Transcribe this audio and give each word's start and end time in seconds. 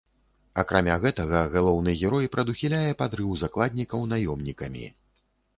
Акрамя 0.61 0.95
гэтага, 1.03 1.41
галоўны 1.57 1.93
герой 2.01 2.25
прадухіляе 2.37 2.91
падрыў 3.03 3.37
закладнікаў 3.43 3.99
наёмнікамі. 4.15 4.91